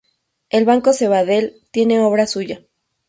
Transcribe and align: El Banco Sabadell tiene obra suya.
El 0.49 0.65
Banco 0.65 0.93
Sabadell 0.93 1.61
tiene 1.69 1.99
obra 2.01 2.25
suya. 2.25 2.65